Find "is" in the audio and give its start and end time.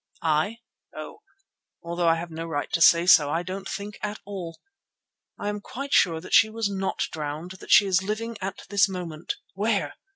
7.85-8.01